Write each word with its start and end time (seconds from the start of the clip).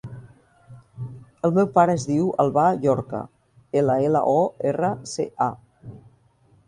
El 1.49 1.53
meu 1.57 1.67
pare 1.75 1.95
es 1.99 2.07
diu 2.11 2.31
Albà 2.45 2.63
Llorca: 2.85 3.19
ela, 3.83 3.99
ela, 4.09 4.25
o, 4.41 4.43
erra, 4.73 4.91
ce, 5.13 5.27
a. 5.51 5.99